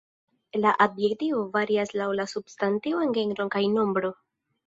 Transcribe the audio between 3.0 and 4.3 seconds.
en genro kaj nombro.